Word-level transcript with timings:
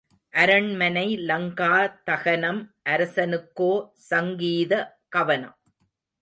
அரண்மனை 0.33 1.03
லங்கா 1.29 1.75
தகனம் 2.07 2.61
அரசனுக்கோ 2.93 3.69
சங்கீத 4.09 4.73
கவனம். 5.09 5.55